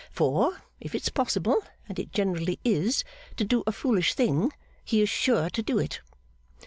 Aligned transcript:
For, 0.09 0.63
if 0.79 0.95
it's 0.95 1.09
possible 1.09 1.61
and 1.87 1.99
it 1.99 2.11
generally 2.11 2.57
is 2.63 3.03
to 3.35 3.43
do 3.45 3.63
a 3.67 3.71
foolish 3.71 4.15
thing, 4.15 4.51
he 4.83 4.99
is 5.03 5.09
sure 5.09 5.51
to 5.51 5.61
do 5.61 5.77
it. 5.77 6.01